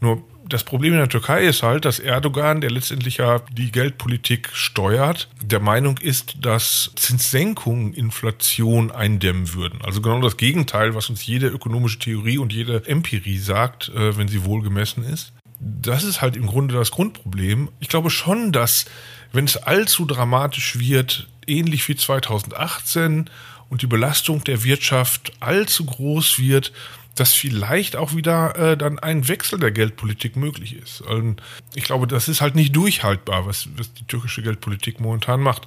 Nur 0.00 0.22
das 0.48 0.64
Problem 0.64 0.92
in 0.92 0.98
der 0.98 1.08
Türkei 1.08 1.44
ist 1.44 1.62
halt, 1.62 1.84
dass 1.84 2.00
Erdogan, 2.00 2.60
der 2.60 2.70
letztendlich 2.70 3.18
ja 3.18 3.40
die 3.52 3.70
Geldpolitik 3.70 4.50
steuert, 4.52 5.28
der 5.40 5.60
Meinung 5.60 5.98
ist, 5.98 6.36
dass 6.40 6.90
Zinssenkungen 6.96 7.92
Inflation 7.94 8.90
eindämmen 8.90 9.54
würden. 9.54 9.80
Also 9.82 10.00
genau 10.00 10.20
das 10.20 10.36
Gegenteil, 10.36 10.94
was 10.94 11.08
uns 11.08 11.24
jede 11.24 11.48
ökonomische 11.48 12.00
Theorie 12.00 12.38
und 12.38 12.52
jede 12.52 12.86
Empirie 12.86 13.38
sagt, 13.38 13.90
äh, 13.90 14.16
wenn 14.16 14.28
sie 14.28 14.44
wohlgemessen 14.44 15.04
ist 15.04 15.32
das 15.62 16.02
ist 16.02 16.20
halt 16.20 16.36
im 16.36 16.46
Grunde 16.46 16.74
das 16.74 16.90
Grundproblem. 16.90 17.68
Ich 17.80 17.88
glaube 17.88 18.10
schon, 18.10 18.52
dass 18.52 18.86
wenn 19.32 19.44
es 19.44 19.56
allzu 19.56 20.04
dramatisch 20.04 20.78
wird, 20.78 21.28
ähnlich 21.48 21.88
wie 21.88 21.96
2018 21.96 23.30
und 23.68 23.82
die 23.82 23.86
Belastung 23.86 24.44
der 24.44 24.64
Wirtschaft 24.64 25.32
allzu 25.40 25.86
groß 25.86 26.38
wird, 26.38 26.72
dass 27.14 27.32
vielleicht 27.32 27.96
auch 27.96 28.14
wieder 28.14 28.56
äh, 28.56 28.76
dann 28.76 28.98
ein 28.98 29.28
Wechsel 29.28 29.58
der 29.58 29.70
Geldpolitik 29.70 30.36
möglich 30.36 30.76
ist. 30.76 31.02
Und 31.02 31.42
ich 31.74 31.84
glaube, 31.84 32.06
das 32.06 32.28
ist 32.28 32.40
halt 32.40 32.54
nicht 32.54 32.74
durchhaltbar, 32.74 33.46
was, 33.46 33.68
was 33.76 33.92
die 33.92 34.04
türkische 34.04 34.42
Geldpolitik 34.42 35.00
momentan 35.00 35.40
macht. 35.40 35.66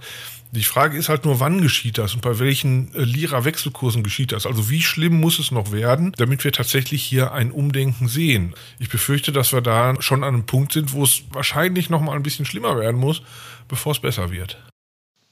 Die 0.51 0.63
Frage 0.63 0.97
ist 0.97 1.09
halt 1.09 1.25
nur, 1.25 1.39
wann 1.39 1.61
geschieht 1.61 1.97
das 1.97 2.13
und 2.13 2.21
bei 2.21 2.39
welchen 2.39 2.93
äh, 2.95 3.01
Lira-Wechselkursen 3.03 4.03
geschieht 4.03 4.31
das? 4.31 4.45
Also 4.45 4.69
wie 4.69 4.81
schlimm 4.81 5.19
muss 5.19 5.37
es 5.37 5.51
noch 5.51 5.71
werden, 5.71 6.13
damit 6.17 6.43
wir 6.43 6.51
tatsächlich 6.51 7.03
hier 7.03 7.33
ein 7.33 7.51
Umdenken 7.51 8.07
sehen? 8.07 8.53
Ich 8.79 8.89
befürchte, 8.89 9.31
dass 9.31 9.51
wir 9.51 9.61
da 9.61 10.01
schon 10.01 10.23
an 10.23 10.35
einem 10.35 10.45
Punkt 10.45 10.71
sind, 10.71 10.93
wo 10.93 11.03
es 11.03 11.23
wahrscheinlich 11.31 11.89
noch 11.89 12.01
mal 12.01 12.15
ein 12.15 12.23
bisschen 12.23 12.45
schlimmer 12.45 12.79
werden 12.79 12.99
muss, 12.99 13.21
bevor 13.67 13.91
es 13.91 13.99
besser 13.99 14.31
wird. 14.31 14.57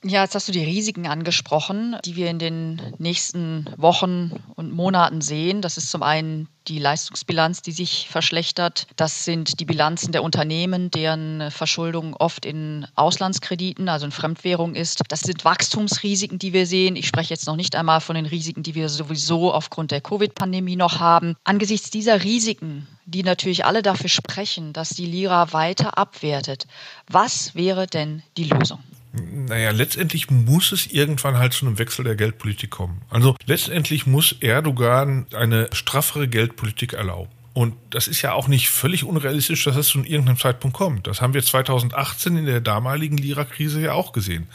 Ja, 0.06 0.22
jetzt 0.22 0.36
hast 0.36 0.50
du 0.50 0.52
die 0.52 0.66
Risiken 0.66 1.08
angesprochen, 1.08 1.96
die 2.04 2.18
wir 2.18 2.30
in 2.30 2.38
den 2.38 2.82
nächsten 2.98 3.70
Wochen 3.78 4.34
und 4.56 4.74
Monaten 4.74 5.22
sehen. 5.22 5.62
Das 5.62 5.78
ist 5.78 5.90
zum 5.90 6.04
einen 6.04 6.50
die 6.68 6.78
Leistungsbilanz, 6.78 7.62
die 7.62 7.72
sich 7.72 8.10
verschlechtert. 8.10 8.86
Das 8.98 9.24
sind 9.24 9.62
die 9.62 9.66
Bilanzen 9.66 10.12
der 10.12 10.22
Unternehmen, 10.22 10.92
deren 10.92 11.50
Verschuldung 11.52 12.16
oft 12.16 12.46
in 12.46 12.86
Auslandskrediten, 12.96 13.88
also 13.88 14.06
in 14.06 14.12
Fremdwährung 14.12 14.76
ist. 14.76 15.04
Das 15.08 15.22
sind 15.22 15.46
Wachstumsrisiken, 15.46 16.38
die 16.38 16.52
wir 16.52 16.68
sehen. 16.68 16.98
Ich 16.98 17.08
spreche 17.08 17.34
jetzt 17.34 17.48
noch 17.48 17.56
nicht 17.56 17.74
einmal 17.74 18.02
von 18.02 18.16
den 18.16 18.26
Risiken, 18.26 18.62
die 18.62 18.76
wir 18.76 18.90
sowieso 18.90 19.54
aufgrund 19.54 19.92
der 19.92 20.02
Covid-Pandemie 20.02 20.76
noch 20.76 21.00
haben. 21.00 21.38
Angesichts 21.46 21.92
dieser 21.92 22.26
Risiken, 22.26 22.88
die 23.06 23.24
natürlich 23.24 23.64
alle 23.64 23.82
dafür 23.82 24.10
sprechen, 24.10 24.74
dass 24.74 24.90
die 24.90 25.06
Lira 25.06 25.54
weiter 25.54 25.98
abwertet, 25.98 26.68
was 27.08 27.56
wäre 27.56 27.88
denn 27.88 28.22
die 28.36 28.46
Lösung? 28.46 28.80
Naja, 29.14 29.70
letztendlich 29.70 30.32
muss 30.32 30.72
es 30.72 30.88
irgendwann 30.88 31.38
halt 31.38 31.54
zu 31.54 31.68
einem 31.68 31.78
Wechsel 31.78 32.04
der 32.04 32.16
Geldpolitik 32.16 32.72
kommen. 32.72 33.02
Also 33.12 33.36
letztendlich 33.46 34.08
muss 34.08 34.36
Erdogan 34.40 35.28
eine 35.34 35.70
straffere 35.72 36.28
Geldpolitik 36.28 36.94
erlauben. 36.94 37.30
Und 37.54 37.76
das 37.92 38.08
ist 38.08 38.24
ja 38.24 38.34
auch 38.34 38.48
nicht 38.48 38.72
völlig 38.72 39.04
unrealistisch, 39.04 39.64
dass 39.66 39.76
es 39.76 39.88
zu 39.88 40.00
irgendeinem 40.00 40.40
Zeitpunkt 40.40 40.76
kommt. 40.76 41.06
Das 41.06 41.22
haben 41.22 41.36
wir 41.36 41.44
2018 41.44 42.38
in 42.38 42.46
der 42.48 42.62
damaligen 42.62 43.18
Lira-Krise 43.18 43.82
ja 43.82 43.94
auch 43.94 44.14
gesehen. 44.14 44.48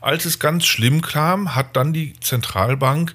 Als 0.00 0.24
es 0.24 0.40
ganz 0.40 0.66
schlimm 0.66 1.00
kam, 1.00 1.54
hat 1.54 1.76
dann 1.76 1.92
die 1.92 2.14
Zentralbank 2.18 3.14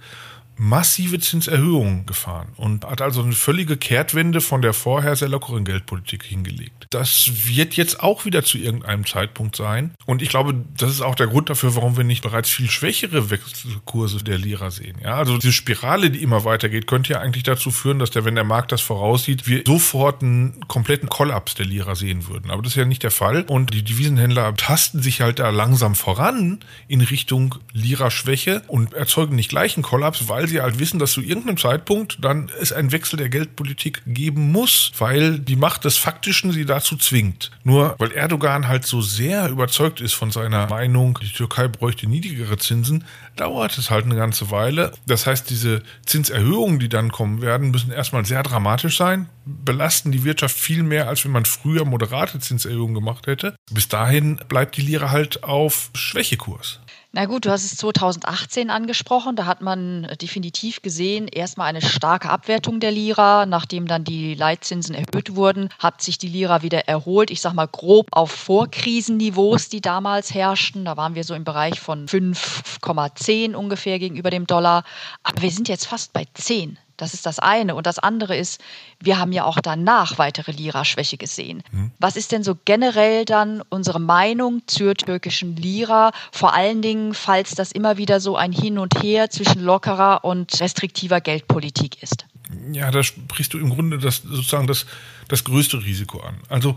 massive 0.58 1.20
Zinserhöhungen 1.20 2.06
gefahren 2.06 2.50
und 2.58 2.86
hat 2.86 3.02
also 3.02 3.22
eine 3.22 3.34
völlige 3.34 3.78
Kehrtwende 3.78 4.42
von 4.42 4.62
der 4.62 4.74
vorher 4.74 5.16
sehr 5.16 5.30
lockeren 5.30 5.66
Geldpolitik 5.66 6.24
hingelegt. 6.24 6.88
Das 6.90 7.48
wird 7.48 7.76
jetzt 7.76 8.02
auch 8.02 8.26
wieder 8.26 8.44
zu 8.44 8.58
irgendeinem 8.58 9.06
Zeitpunkt 9.06 9.56
sein. 9.56 9.94
Und 10.06 10.22
ich 10.22 10.30
glaube, 10.30 10.56
das 10.78 10.92
ist 10.92 11.02
auch 11.02 11.16
der 11.16 11.28
Grund 11.28 11.50
dafür, 11.50 11.76
warum 11.76 11.98
wir 11.98 12.04
nicht 12.04 12.24
bereits 12.24 12.50
viel 12.50 12.70
schwächere 12.70 13.30
Wechselkurse 13.30 14.24
der 14.24 14.38
Lira 14.38 14.72
sehen. 14.72 14.98
Ja, 15.04 15.16
also 15.16 15.38
diese 15.38 15.54
Spirale, 15.54 16.10
die 16.10 16.24
immer 16.24 16.44
weitergeht, 16.44 16.88
könnte 16.88 17.14
ja 17.14 17.20
eigentlich 17.20 17.44
dazu 17.44 17.72
führen, 17.72 18.00
dass 18.00 18.12
der, 18.12 18.26
wenn 18.26 18.36
der 18.36 18.44
Markt 18.44 18.72
das 18.72 18.82
voraussieht, 18.82 19.48
wir 19.48 19.64
sofort 19.66 20.22
einen 20.22 20.68
kompletten 20.68 21.10
Kollaps 21.10 21.56
der 21.56 21.66
Lira 21.66 21.96
sehen 21.96 22.28
würden. 22.28 22.50
Aber 22.52 22.62
das 22.62 22.72
ist 22.74 22.78
ja 22.78 22.86
nicht 22.86 23.04
der 23.04 23.12
Fall. 23.12 23.44
Und 23.44 23.74
die 23.74 23.84
Devisenhändler 23.84 24.56
tasten 24.56 25.02
sich 25.02 25.22
halt 25.22 25.40
da 25.40 25.50
langsam 25.50 25.96
voran 25.96 26.60
in 26.88 27.02
Richtung 27.02 27.56
Lira-Schwäche 27.74 28.64
und 28.68 28.94
erzeugen 28.94 29.36
nicht 29.36 29.50
gleich 29.50 29.76
einen 29.76 29.84
Kollaps, 29.84 30.30
weil 30.30 30.47
sie 30.48 30.62
halt 30.62 30.80
wissen, 30.80 31.00
dass 31.00 31.12
zu 31.12 31.22
irgendeinem 31.22 31.58
Zeitpunkt 31.58 32.18
dann 32.22 32.50
es 32.60 32.72
einen 32.74 32.92
Wechsel 32.92 33.18
der 33.18 33.30
Geldpolitik 33.30 34.02
geben 34.06 34.52
muss, 34.52 34.92
weil 34.98 35.40
die 35.40 35.56
Macht 35.56 35.86
des 35.86 35.98
Faktischen 35.98 36.52
sie 36.52 36.66
dazu 36.66 36.98
zwingt. 36.98 37.52
Nur 37.64 37.96
weil 37.98 38.12
Erdogan 38.12 38.68
halt 38.68 38.86
so 38.86 39.02
sehr 39.02 39.50
überzeugt 39.50 40.02
ist 40.02 40.14
von 40.14 40.32
seiner 40.32 40.68
Meinung, 40.68 41.20
die 41.22 41.32
Türkei 41.32 41.68
bräuchte 41.68 42.08
niedrigere 42.08 42.58
Zinsen, 42.58 43.04
dauert 43.36 43.78
es 43.78 43.90
halt 43.90 44.06
eine 44.06 44.16
ganze 44.16 44.52
Weile. 44.52 44.92
Das 45.06 45.28
heißt, 45.28 45.50
diese 45.50 45.84
Zinserhöhungen, 46.06 46.80
die 46.80 46.90
dann 46.90 47.12
kommen 47.12 47.42
werden, 47.42 47.72
müssen 47.72 47.92
erstmal 47.92 48.26
sehr 48.26 48.44
dramatisch 48.44 48.98
sein, 48.98 49.30
belasten 49.46 50.12
die 50.12 50.24
Wirtschaft 50.24 50.58
viel 50.58 50.84
mehr, 50.84 51.08
als 51.08 51.24
wenn 51.24 51.32
man 51.32 51.46
früher 51.46 51.86
moderate 51.86 52.40
Zinserhöhungen 52.40 52.96
gemacht 52.96 53.28
hätte. 53.28 53.56
Bis 53.72 53.88
dahin 53.88 54.40
bleibt 54.48 54.78
die 54.78 54.82
Lira 54.82 55.12
halt 55.12 55.44
auf 55.44 55.90
Schwächekurs. 55.94 56.80
Na 57.14 57.26
gut, 57.26 57.46
du 57.46 57.52
hast 57.52 57.64
es 57.64 57.78
2018 57.78 58.70
angesprochen. 58.70 59.36
Da 59.36 59.46
hat 59.46 59.62
man 59.62 60.04
definitiv 60.22 60.82
gesehen, 60.82 61.28
erstmal 61.28 61.68
eine 61.68 61.82
starke 61.82 62.30
Abwertung 62.30 62.80
der 62.80 62.92
Lira. 62.92 63.46
Nachdem 63.46 63.88
dann 63.88 64.04
die 64.04 64.36
Leitzinsen 64.36 64.94
erhöht 64.94 65.36
wurden, 65.36 65.70
hat 65.80 66.02
sich 66.02 66.18
die 66.18 66.28
Lira 66.28 66.62
wieder 66.62 66.88
erholt. 66.88 67.32
Ich 67.32 67.42
sage 67.42 67.56
mal 67.56 67.68
grob 67.68 68.08
auf 68.12 68.32
Vorkrisenniveaus, 68.32 69.70
die 69.70 69.82
damals 69.82 70.34
herrschten. 70.34 70.86
Da 70.86 70.98
waren 70.98 71.16
wir 71.16 71.24
so 71.24 71.34
im 71.34 71.46
Bereich 71.46 71.80
von 71.80 72.08
5,10 72.08 73.56
ungefähr 73.56 74.00
gegenüber 74.00 74.30
dem 74.30 74.46
Dollar. 74.46 74.84
Aber 75.24 75.42
wir 75.42 75.52
sind 75.52 75.70
jetzt 75.70 75.88
fast 75.88 76.12
bei 76.14 76.26
10. 76.34 76.78
Das 76.98 77.14
ist 77.14 77.26
das 77.26 77.40
eine. 77.40 77.76
Und 77.76 77.86
das 77.86 78.00
andere 78.00 78.36
ist, 78.36 78.60
wir 79.00 79.20
haben 79.20 79.32
ja 79.32 79.46
auch 79.46 79.60
danach 79.62 80.18
weitere 80.18 80.52
Lira-Schwäche 80.52 81.18
gesehen. 81.18 81.64
Mhm. 81.72 81.92
Was 82.00 82.16
ist 82.16 82.32
denn 82.32 82.44
so 82.44 82.58
generell 82.66 83.24
dann 83.24 83.62
unsere 83.70 84.00
Meinung 84.00 84.64
zur 84.68 84.96
türkischen 84.96 85.56
Lira? 85.56 86.12
Vor 86.32 86.54
allen 86.54 86.82
Dingen, 86.82 87.14
falls 87.14 87.56
das 87.56 87.72
immer 87.72 87.98
wieder 87.98 88.20
so 88.20 88.36
ein 88.36 88.52
Hin 88.52 88.80
und 88.80 89.04
Her 89.04 89.30
zwischen 89.30 89.64
lockerer 89.64 90.26
und 90.26 90.60
restriktiver 90.60 91.22
Geldpolitik 91.22 92.02
ist. 92.02 92.26
Ja, 92.72 92.92
da 92.92 93.04
sprichst 93.04 93.54
du 93.54 93.60
im 93.60 93.70
Grunde 93.70 93.98
das, 93.98 94.24
sozusagen 94.24 94.68
das, 94.68 94.86
das 95.28 95.44
größte 95.44 95.84
Risiko 95.84 96.20
an. 96.22 96.38
Also 96.50 96.76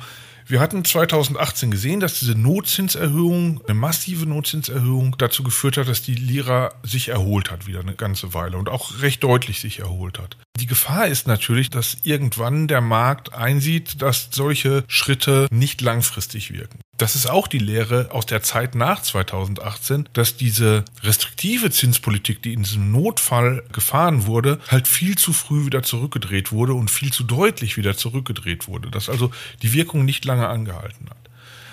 wir 0.50 0.60
hatten 0.60 0.84
2018 0.84 1.70
gesehen, 1.70 2.00
dass 2.00 2.18
diese 2.18 2.34
Notzinserhöhung, 2.34 3.60
eine 3.64 3.74
massive 3.74 4.26
Notzinserhöhung 4.26 5.16
dazu 5.18 5.42
geführt 5.42 5.76
hat, 5.76 5.88
dass 5.88 6.02
die 6.02 6.14
Lira 6.14 6.74
sich 6.82 7.08
erholt 7.08 7.50
hat 7.50 7.66
wieder 7.66 7.80
eine 7.80 7.94
ganze 7.94 8.34
Weile 8.34 8.56
und 8.56 8.68
auch 8.68 9.00
recht 9.00 9.22
deutlich 9.22 9.60
sich 9.60 9.78
erholt 9.78 10.18
hat. 10.18 10.36
Die 10.58 10.66
Gefahr 10.66 11.06
ist 11.06 11.26
natürlich, 11.26 11.70
dass 11.70 11.98
irgendwann 12.02 12.68
der 12.68 12.80
Markt 12.80 13.32
einsieht, 13.32 14.02
dass 14.02 14.28
solche 14.30 14.84
Schritte 14.88 15.46
nicht 15.50 15.80
langfristig 15.80 16.52
wirken. 16.52 16.80
Das 17.00 17.14
ist 17.14 17.30
auch 17.30 17.46
die 17.46 17.58
Lehre 17.58 18.10
aus 18.10 18.26
der 18.26 18.42
Zeit 18.42 18.74
nach 18.74 19.00
2018, 19.00 20.10
dass 20.12 20.36
diese 20.36 20.84
restriktive 21.02 21.70
Zinspolitik, 21.70 22.42
die 22.42 22.52
in 22.52 22.62
diesem 22.62 22.92
Notfall 22.92 23.64
gefahren 23.72 24.26
wurde, 24.26 24.60
halt 24.68 24.86
viel 24.86 25.16
zu 25.16 25.32
früh 25.32 25.64
wieder 25.64 25.82
zurückgedreht 25.82 26.52
wurde 26.52 26.74
und 26.74 26.90
viel 26.90 27.10
zu 27.10 27.24
deutlich 27.24 27.78
wieder 27.78 27.96
zurückgedreht 27.96 28.68
wurde. 28.68 28.90
Dass 28.90 29.08
also 29.08 29.30
die 29.62 29.72
Wirkung 29.72 30.04
nicht 30.04 30.26
lange 30.26 30.48
angehalten 30.48 31.08
hat 31.08 31.19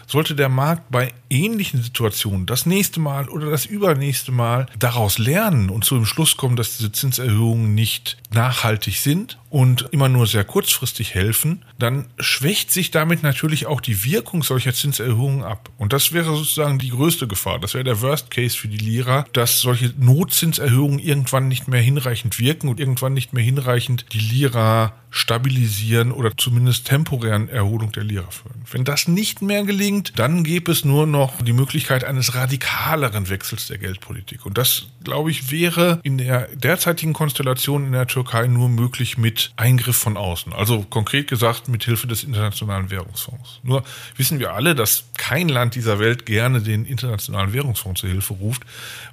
sollte 0.07 0.35
der 0.35 0.49
Markt 0.49 0.89
bei 0.89 1.13
ähnlichen 1.29 1.83
Situationen 1.83 2.45
das 2.45 2.65
nächste 2.65 2.99
Mal 2.99 3.27
oder 3.29 3.51
das 3.51 3.65
übernächste 3.65 4.31
Mal 4.31 4.67
daraus 4.79 5.17
lernen 5.17 5.69
und 5.69 5.83
zu 5.83 5.95
dem 5.95 6.05
Schluss 6.05 6.37
kommen, 6.37 6.55
dass 6.55 6.77
diese 6.77 6.91
Zinserhöhungen 6.91 7.75
nicht 7.75 8.17
nachhaltig 8.31 8.97
sind 8.97 9.37
und 9.49 9.87
immer 9.91 10.09
nur 10.09 10.27
sehr 10.27 10.43
kurzfristig 10.43 11.13
helfen, 11.13 11.63
dann 11.77 12.07
schwächt 12.19 12.71
sich 12.71 12.91
damit 12.91 13.23
natürlich 13.23 13.65
auch 13.65 13.81
die 13.81 14.03
Wirkung 14.03 14.43
solcher 14.43 14.73
Zinserhöhungen 14.73 15.43
ab. 15.43 15.69
Und 15.77 15.93
das 15.93 16.13
wäre 16.13 16.35
sozusagen 16.35 16.79
die 16.79 16.89
größte 16.89 17.27
Gefahr. 17.27 17.59
Das 17.59 17.73
wäre 17.73 17.83
der 17.83 18.01
Worst 18.01 18.31
Case 18.31 18.57
für 18.57 18.67
die 18.67 18.77
Lira, 18.77 19.25
dass 19.33 19.59
solche 19.59 19.93
Notzinserhöhungen 19.97 20.99
irgendwann 20.99 21.47
nicht 21.47 21.67
mehr 21.67 21.81
hinreichend 21.81 22.39
wirken 22.39 22.69
und 22.69 22.79
irgendwann 22.79 23.13
nicht 23.13 23.33
mehr 23.33 23.43
hinreichend 23.43 24.05
die 24.13 24.19
Lira 24.19 24.93
stabilisieren 25.17 26.11
oder 26.11 26.37
zumindest 26.37 26.87
temporären 26.87 27.49
Erholung 27.49 27.91
der 27.91 28.03
Lira 28.03 28.29
führen. 28.29 28.61
Wenn 28.71 28.83
das 28.83 29.07
nicht 29.07 29.41
mehr 29.41 29.63
gelingt, 29.63 30.13
dann 30.17 30.43
gäbe 30.43 30.71
es 30.71 30.85
nur 30.85 31.07
noch 31.07 31.41
die 31.41 31.53
Möglichkeit 31.53 32.03
eines 32.03 32.35
radikaleren 32.35 33.27
Wechsels 33.29 33.67
der 33.67 33.79
Geldpolitik. 33.79 34.45
Und 34.45 34.57
das, 34.57 34.87
glaube 35.03 35.31
ich, 35.31 35.49
wäre 35.51 35.99
in 36.03 36.19
der 36.19 36.47
derzeitigen 36.55 37.13
Konstellation 37.13 37.85
in 37.85 37.93
der 37.93 38.05
Türkei 38.07 38.47
nur 38.47 38.69
möglich 38.69 39.17
mit 39.17 39.51
Eingriff 39.57 39.97
von 39.97 40.17
außen. 40.17 40.53
Also 40.53 40.83
konkret 40.83 41.27
gesagt 41.27 41.67
mit 41.67 41.83
Hilfe 41.83 42.05
des 42.05 42.23
Internationalen 42.23 42.91
Währungsfonds. 42.91 43.59
Nur 43.63 43.83
wissen 44.17 44.37
wir 44.39 44.53
alle, 44.53 44.75
dass 44.75 45.05
kein 45.17 45.49
Land 45.49 45.73
dieser 45.73 45.97
Welt 45.97 46.27
gerne 46.27 46.61
den 46.61 46.85
Internationalen 46.85 47.53
Währungsfonds 47.53 48.01
zur 48.01 48.09
Hilfe 48.09 48.33
ruft, 48.35 48.63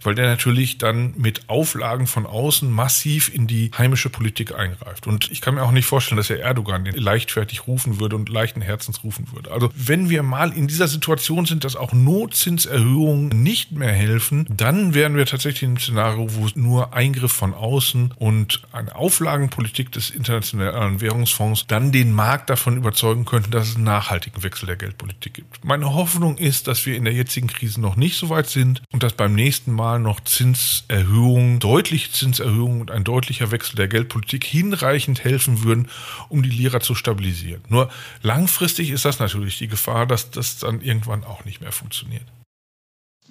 weil 0.02 0.14
der 0.14 0.26
natürlich 0.26 0.76
dann 0.76 1.14
mit 1.16 1.48
Auflagen 1.48 2.06
von 2.06 2.26
außen 2.26 2.70
massiv 2.70 3.32
in 3.34 3.46
die 3.46 3.70
heimische 3.76 4.10
Politik 4.10 4.54
eingreift. 4.54 5.06
Und 5.06 5.30
ich 5.30 5.40
kann 5.40 5.54
mir 5.54 5.62
auch 5.62 5.70
nicht 5.70 5.86
vorstellen, 5.86 5.93
dass 6.16 6.30
er 6.30 6.40
Erdogan 6.40 6.84
den 6.84 6.94
leichtfertig 6.94 7.66
rufen 7.66 8.00
würde 8.00 8.16
und 8.16 8.28
leichten 8.28 8.60
Herzens 8.60 9.04
rufen 9.04 9.28
würde. 9.32 9.50
Also 9.50 9.70
wenn 9.74 10.10
wir 10.10 10.22
mal 10.22 10.52
in 10.52 10.66
dieser 10.66 10.88
Situation 10.88 11.46
sind, 11.46 11.64
dass 11.64 11.76
auch 11.76 11.92
Notzinserhöhungen 11.92 13.28
nicht 13.42 13.72
mehr 13.72 13.92
helfen, 13.92 14.46
dann 14.50 14.94
wären 14.94 15.16
wir 15.16 15.26
tatsächlich 15.26 15.62
in 15.62 15.70
einem 15.70 15.78
Szenario, 15.78 16.34
wo 16.34 16.48
nur 16.54 16.94
Eingriff 16.94 17.32
von 17.32 17.54
außen 17.54 18.12
und 18.16 18.62
eine 18.72 18.94
Auflagenpolitik 18.94 19.92
des 19.92 20.10
Internationalen 20.10 21.00
Währungsfonds 21.00 21.66
dann 21.66 21.92
den 21.92 22.12
Markt 22.12 22.50
davon 22.50 22.76
überzeugen 22.76 23.24
könnten, 23.24 23.50
dass 23.50 23.68
es 23.68 23.76
einen 23.76 23.84
nachhaltigen 23.84 24.42
Wechsel 24.42 24.66
der 24.66 24.76
Geldpolitik 24.76 25.34
gibt. 25.34 25.64
Meine 25.64 25.94
Hoffnung 25.94 26.38
ist, 26.38 26.68
dass 26.68 26.86
wir 26.86 26.96
in 26.96 27.04
der 27.04 27.12
jetzigen 27.12 27.46
Krise 27.46 27.80
noch 27.80 27.96
nicht 27.96 28.16
so 28.16 28.30
weit 28.30 28.48
sind 28.48 28.82
und 28.92 29.02
dass 29.02 29.12
beim 29.12 29.34
nächsten 29.34 29.72
Mal 29.72 29.98
noch 29.98 30.20
Zinserhöhungen, 30.20 31.58
deutliche 31.58 32.10
Zinserhöhungen 32.10 32.80
und 32.80 32.90
ein 32.90 33.04
deutlicher 33.04 33.50
Wechsel 33.50 33.76
der 33.76 33.88
Geldpolitik 33.88 34.44
hinreichend 34.44 35.24
helfen 35.24 35.64
würden, 35.64 35.73
können, 35.74 35.88
um 36.28 36.42
die 36.42 36.50
Lira 36.50 36.80
zu 36.80 36.94
stabilisieren. 36.94 37.62
Nur 37.68 37.90
langfristig 38.22 38.90
ist 38.90 39.04
das 39.04 39.18
natürlich 39.18 39.58
die 39.58 39.68
Gefahr, 39.68 40.06
dass 40.06 40.30
das 40.30 40.58
dann 40.58 40.80
irgendwann 40.80 41.24
auch 41.24 41.44
nicht 41.44 41.60
mehr 41.60 41.72
funktioniert. 41.72 42.24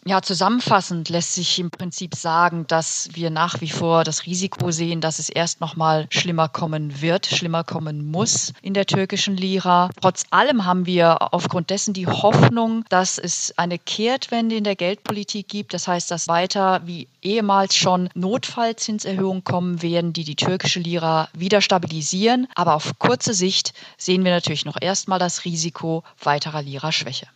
Ja, 0.05 0.21
zusammenfassend 0.21 1.07
lässt 1.07 1.33
sich 1.33 1.59
im 1.59 1.71
Prinzip 1.71 2.13
sagen, 2.13 2.67
dass 2.67 3.07
wir 3.13 3.29
nach 3.29 3.61
wie 3.61 3.69
vor 3.69 4.03
das 4.03 4.25
Risiko 4.25 4.69
sehen, 4.69 4.99
dass 4.99 5.17
es 5.17 5.29
erst 5.29 5.61
noch 5.61 5.77
mal 5.77 6.07
schlimmer 6.09 6.49
kommen 6.49 7.01
wird, 7.01 7.25
schlimmer 7.25 7.63
kommen 7.63 8.11
muss 8.11 8.51
in 8.61 8.73
der 8.73 8.85
türkischen 8.85 9.37
Lira. 9.37 9.89
Trotz 10.01 10.25
allem 10.29 10.65
haben 10.65 10.85
wir 10.85 11.33
aufgrund 11.33 11.69
dessen 11.69 11.93
die 11.93 12.07
Hoffnung, 12.07 12.83
dass 12.89 13.17
es 13.17 13.53
eine 13.57 13.79
Kehrtwende 13.79 14.57
in 14.57 14.65
der 14.65 14.75
Geldpolitik 14.75 15.47
gibt. 15.47 15.73
Das 15.73 15.87
heißt, 15.87 16.11
dass 16.11 16.27
weiter 16.27 16.81
wie 16.85 17.07
ehemals 17.21 17.73
schon 17.77 18.09
Notfallzinserhöhungen 18.13 19.45
kommen 19.45 19.81
werden, 19.81 20.11
die 20.11 20.25
die 20.25 20.35
türkische 20.35 20.81
Lira 20.81 21.29
wieder 21.31 21.61
stabilisieren. 21.61 22.49
Aber 22.55 22.75
auf 22.75 22.99
kurze 22.99 23.33
Sicht 23.33 23.73
sehen 23.97 24.25
wir 24.25 24.31
natürlich 24.31 24.65
noch 24.65 24.81
erstmal 24.81 25.19
das 25.19 25.45
Risiko 25.45 26.03
weiterer 26.21 26.61
Lira-Schwäche. 26.61 27.27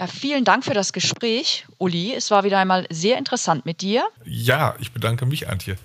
Ja, 0.00 0.06
vielen 0.06 0.46
Dank 0.46 0.64
für 0.64 0.72
das 0.72 0.94
Gespräch, 0.94 1.66
Uli. 1.76 2.14
Es 2.14 2.30
war 2.30 2.42
wieder 2.42 2.58
einmal 2.58 2.86
sehr 2.88 3.18
interessant 3.18 3.66
mit 3.66 3.82
dir. 3.82 4.08
Ja, 4.24 4.74
ich 4.78 4.92
bedanke 4.92 5.26
mich, 5.26 5.50
Antje. 5.50 5.76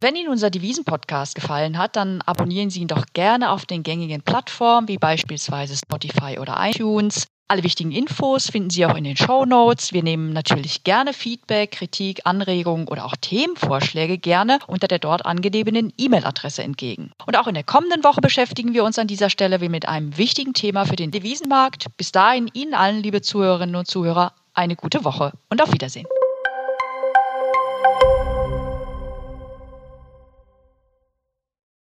Wenn 0.00 0.16
Ihnen 0.16 0.28
unser 0.28 0.50
Devisen-Podcast 0.50 1.36
gefallen 1.36 1.78
hat, 1.78 1.94
dann 1.94 2.20
abonnieren 2.22 2.70
Sie 2.70 2.80
ihn 2.80 2.88
doch 2.88 3.06
gerne 3.12 3.52
auf 3.52 3.64
den 3.64 3.84
gängigen 3.84 4.22
Plattformen 4.22 4.88
wie 4.88 4.98
beispielsweise 4.98 5.76
Spotify 5.76 6.40
oder 6.40 6.56
iTunes. 6.68 7.28
Alle 7.46 7.62
wichtigen 7.62 7.92
Infos 7.92 8.48
finden 8.48 8.70
Sie 8.70 8.86
auch 8.86 8.96
in 8.96 9.04
den 9.04 9.18
Show 9.18 9.44
Notes. 9.44 9.92
Wir 9.92 10.02
nehmen 10.02 10.32
natürlich 10.32 10.82
gerne 10.82 11.12
Feedback, 11.12 11.72
Kritik, 11.72 12.22
Anregungen 12.24 12.88
oder 12.88 13.04
auch 13.04 13.16
Themenvorschläge 13.20 14.16
gerne 14.16 14.58
unter 14.66 14.88
der 14.88 14.98
dort 14.98 15.26
angegebenen 15.26 15.92
E-Mail-Adresse 15.98 16.62
entgegen. 16.62 17.12
Und 17.26 17.36
auch 17.36 17.46
in 17.46 17.52
der 17.52 17.62
kommenden 17.62 18.02
Woche 18.02 18.22
beschäftigen 18.22 18.72
wir 18.72 18.82
uns 18.82 18.98
an 18.98 19.08
dieser 19.08 19.28
Stelle 19.28 19.58
mit 19.68 19.86
einem 19.86 20.16
wichtigen 20.16 20.54
Thema 20.54 20.86
für 20.86 20.96
den 20.96 21.10
Devisenmarkt. 21.10 21.94
Bis 21.98 22.12
dahin 22.12 22.48
Ihnen 22.54 22.72
allen, 22.72 23.02
liebe 23.02 23.20
Zuhörerinnen 23.20 23.76
und 23.76 23.86
Zuhörer, 23.86 24.32
eine 24.54 24.74
gute 24.74 25.04
Woche 25.04 25.32
und 25.50 25.60
auf 25.60 25.70
Wiedersehen. 25.70 26.06